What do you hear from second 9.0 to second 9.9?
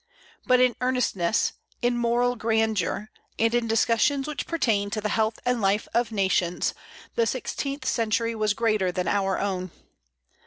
our own.